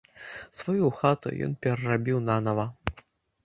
[0.59, 2.69] Сваю хату ён перарабіў нанава.